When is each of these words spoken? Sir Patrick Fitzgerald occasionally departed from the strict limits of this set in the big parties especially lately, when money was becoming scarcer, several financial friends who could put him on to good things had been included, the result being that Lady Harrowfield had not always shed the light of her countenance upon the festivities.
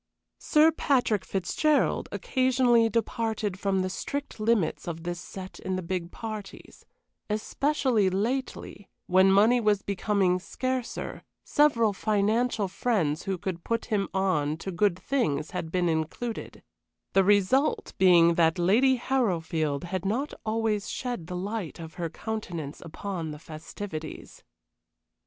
Sir 0.39 0.71
Patrick 0.71 1.23
Fitzgerald 1.23 2.09
occasionally 2.11 2.89
departed 2.89 3.59
from 3.59 3.83
the 3.83 3.89
strict 3.91 4.39
limits 4.39 4.87
of 4.87 5.03
this 5.03 5.19
set 5.19 5.59
in 5.59 5.75
the 5.75 5.83
big 5.83 6.09
parties 6.11 6.85
especially 7.29 8.09
lately, 8.09 8.89
when 9.05 9.31
money 9.31 9.59
was 9.61 9.83
becoming 9.83 10.39
scarcer, 10.39 11.21
several 11.43 11.93
financial 11.93 12.67
friends 12.67 13.25
who 13.25 13.37
could 13.37 13.63
put 13.63 13.85
him 13.93 14.07
on 14.11 14.57
to 14.57 14.71
good 14.71 14.97
things 14.97 15.51
had 15.51 15.71
been 15.71 15.87
included, 15.87 16.63
the 17.13 17.23
result 17.23 17.93
being 17.99 18.33
that 18.33 18.57
Lady 18.57 18.95
Harrowfield 18.95 19.83
had 19.83 20.03
not 20.03 20.33
always 20.43 20.89
shed 20.89 21.27
the 21.27 21.37
light 21.37 21.77
of 21.77 21.93
her 21.93 22.09
countenance 22.09 22.81
upon 22.81 23.29
the 23.29 23.37
festivities. 23.37 24.41